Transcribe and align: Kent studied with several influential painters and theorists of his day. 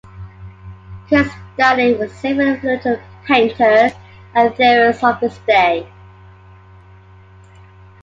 Kent 1.11 1.27
studied 1.53 1.99
with 1.99 2.15
several 2.17 2.47
influential 2.55 2.99
painters 3.25 3.91
and 4.33 4.55
theorists 4.55 5.03
of 5.03 5.19
his 5.19 5.37
day. 5.47 5.87